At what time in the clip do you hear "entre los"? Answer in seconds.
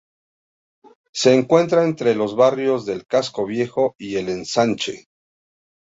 1.83-2.35